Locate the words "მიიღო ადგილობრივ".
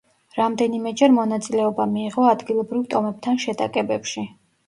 1.91-2.87